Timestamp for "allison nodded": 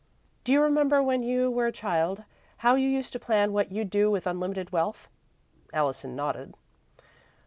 5.73-6.55